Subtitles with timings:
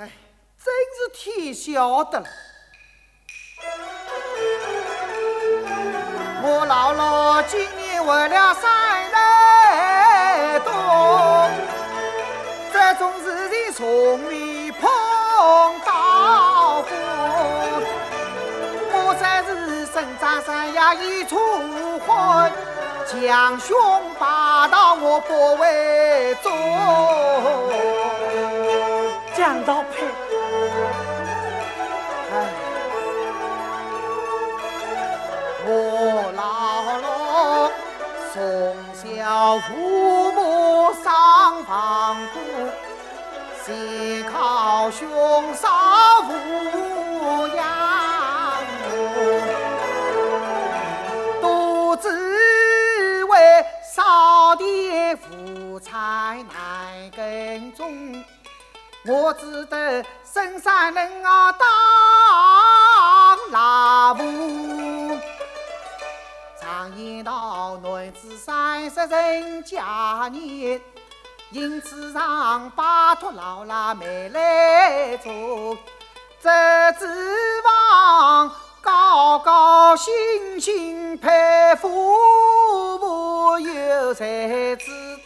[0.00, 0.08] 哎，
[0.64, 2.26] 真是天晓得了。
[6.40, 11.50] 我姥姥今年为了三代多，
[12.72, 14.88] 这种事情从未碰
[15.84, 16.90] 到过。
[18.92, 21.36] 我才是生长山呀一出
[22.06, 22.52] 婚，
[23.04, 23.76] 将兄
[24.16, 26.52] 把到我不为重。
[29.48, 30.04] 难道配，
[32.34, 32.34] 哎，
[35.64, 35.70] 我
[36.36, 36.42] 老
[36.98, 37.72] 罗
[38.30, 38.36] 从
[38.92, 42.38] 小父母丧房苦，
[43.64, 45.08] 先靠兄
[45.54, 45.66] 嫂
[46.28, 46.30] 抚
[59.10, 61.66] 我只得深山人啊当
[63.50, 65.18] 拉夫，
[66.60, 70.78] 常言道男子三十人家年，
[71.52, 72.84] 因此让拜
[73.18, 75.74] 托老拉妹来做，
[76.42, 76.50] 这
[76.98, 77.06] 指
[77.64, 81.88] 望高高兴兴配夫
[82.98, 85.17] 妇有才子。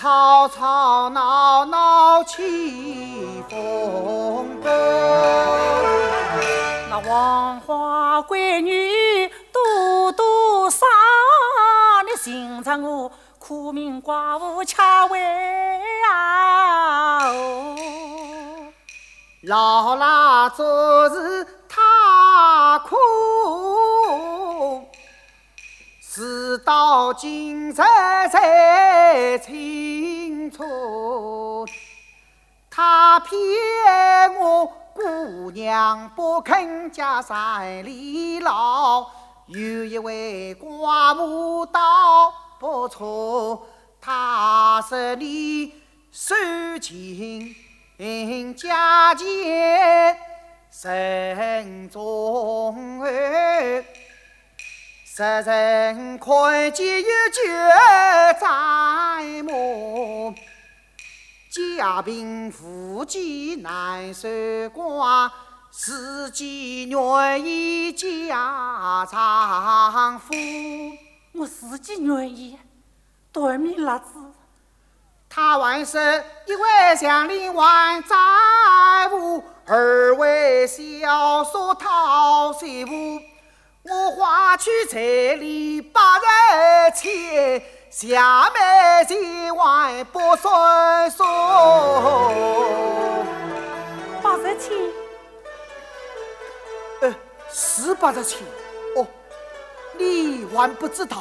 [0.00, 4.70] 吵吵闹闹起风波，
[6.88, 10.88] 那黄花闺女多多伤，
[12.06, 14.74] 你寻着我苦命寡妇吃
[15.10, 15.20] 为
[16.10, 17.20] 啊！
[19.42, 21.46] 老拉做事
[27.14, 31.66] 今日才清楚，
[32.70, 33.36] 他骗
[34.38, 39.06] 我姑娘不肯嫁山里老，
[39.46, 43.66] 有一位寡母倒不错，
[44.00, 45.72] 他是你
[46.12, 46.34] 收
[46.78, 47.54] 进
[48.54, 50.16] 家前
[50.70, 53.49] 慎重儿。
[55.20, 57.42] 十人看见有酒
[58.40, 60.34] 在目，
[61.76, 64.26] 家贫富贱难守
[64.74, 65.30] 寡，
[65.70, 70.32] 自己愿意嫁丈夫。
[71.34, 72.58] 我自己愿意，
[73.30, 74.14] 对面辣子。
[75.28, 75.98] 他还是
[76.46, 78.16] 一位乡里还债
[79.12, 82.90] 务，二位小说讨媳妇。
[84.56, 86.24] 去彩礼八十
[86.96, 91.24] 七，下面千万不算数。
[94.22, 94.72] 八十千？
[97.02, 97.14] 呃，
[97.52, 98.42] 是八十千。
[98.96, 99.06] 哦，
[99.96, 101.16] 你还不知道？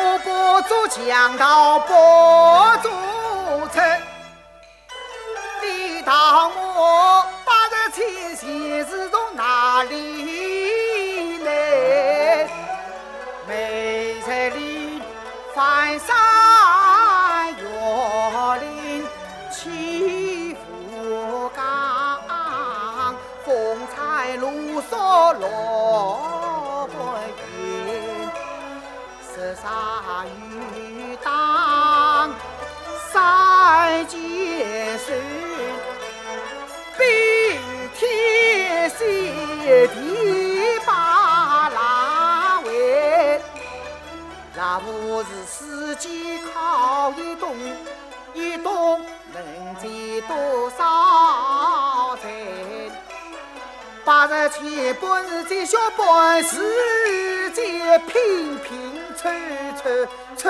[0.00, 1.92] 我不做强盗，不
[2.82, 2.90] 做
[3.68, 3.80] 贼。
[6.04, 8.46] 当我我八十千钱
[8.86, 12.48] 是从哪里来？
[13.48, 15.02] 没在里
[15.56, 16.14] 翻山
[17.56, 17.64] 越
[18.60, 19.04] 岭
[19.50, 22.20] 起伏岗，
[23.44, 23.50] 风
[23.92, 24.94] 餐露宿
[25.40, 26.96] 落不
[27.56, 28.30] 平，
[29.34, 29.97] 十杀
[45.58, 47.56] 四季靠一冬，
[48.32, 49.00] 一冬
[49.34, 49.42] 能
[49.74, 49.90] 赚
[50.28, 52.92] 多少钱？
[54.04, 59.28] 八十千本是再小本事，再拼拼凑
[59.76, 60.48] 凑凑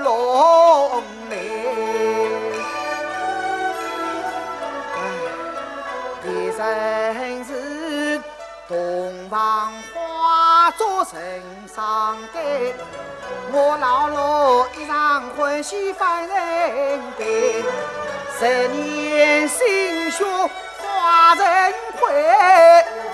[0.00, 1.34] 拢来。
[4.94, 4.98] 哎，
[6.22, 8.20] 第三是。
[8.68, 8.74] 洞
[9.30, 10.00] 房花
[10.76, 11.42] 做人
[11.74, 12.40] 上盖，
[13.50, 17.64] 我老罗一场欢喜犯人悲。
[18.38, 20.24] 十年心血
[20.82, 21.46] 化成
[21.98, 22.12] 灰，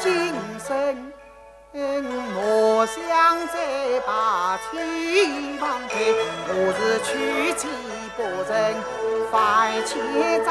[0.01, 1.13] 今生
[2.35, 2.95] 莫想
[3.47, 5.95] 再把情放开。
[6.49, 7.69] 我是娶妻
[8.17, 8.53] 不成
[9.31, 10.51] 犯千债，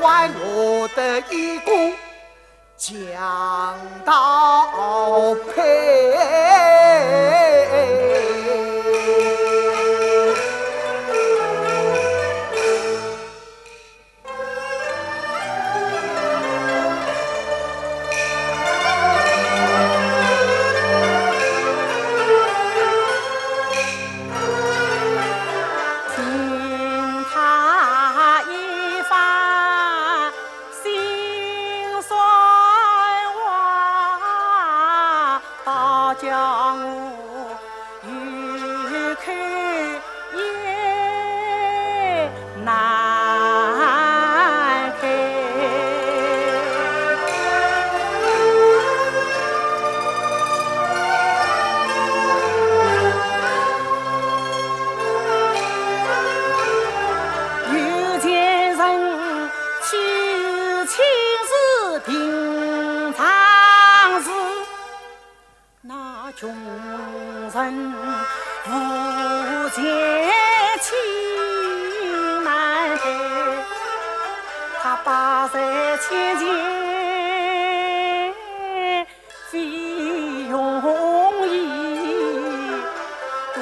[0.00, 1.70] 还落得一个。
[2.80, 2.96] 讲
[4.06, 6.19] 道配。
[36.14, 36.36] 教
[36.76, 37.29] 我。
[66.36, 66.48] 穷
[67.52, 67.94] 人
[68.66, 69.82] 无钱
[70.80, 70.94] 起
[72.44, 73.02] 难题
[74.80, 75.54] 他八十
[75.98, 76.46] 千钱
[79.50, 79.58] 就
[80.50, 81.52] 容易
[83.54, 83.60] 多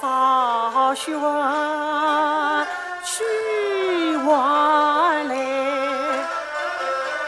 [0.00, 1.10] 少血
[3.04, 5.34] 去换来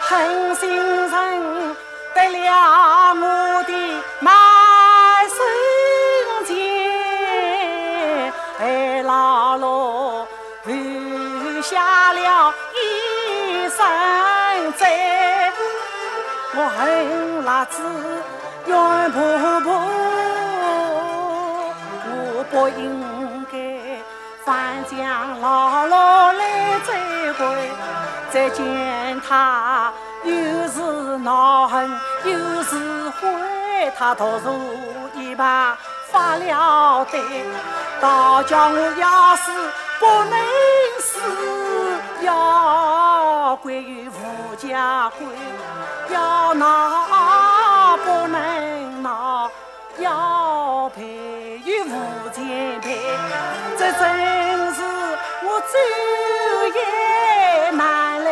[0.00, 1.37] 狠心人
[16.60, 17.80] 我恨辣子
[18.66, 18.76] 冤
[19.12, 19.20] 婆
[19.60, 19.78] 婆，
[22.10, 24.02] 我不应该
[24.44, 24.98] 翻江
[25.40, 27.70] 姥姥来追归，
[28.32, 29.92] 再见他
[30.24, 30.32] 又
[30.66, 31.88] 是恼恨
[32.24, 34.58] 又是悔，他投入
[35.14, 35.76] 一旁
[36.10, 37.20] 发了呆，
[38.00, 39.52] 倒叫我要是
[40.00, 40.36] 不能
[40.98, 41.20] 死。
[42.22, 45.24] 要归于吴家归，
[46.10, 49.50] 要拿不能拿，
[49.98, 52.98] 要赔无钱赔，
[53.78, 54.82] 这真是
[55.44, 55.74] 我走
[56.74, 58.28] 也难来。